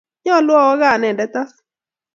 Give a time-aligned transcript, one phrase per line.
[0.25, 1.51] Nyalu awo kaa anendet as.